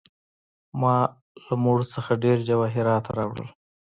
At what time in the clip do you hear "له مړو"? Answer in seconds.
1.45-1.85